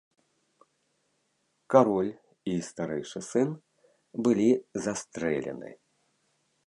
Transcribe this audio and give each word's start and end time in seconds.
Кароль 1.73 2.09
і 2.53 2.55
старэйшы 2.69 3.19
сын 3.31 3.49
былі 4.29 4.49
застрэлены. 4.87 5.69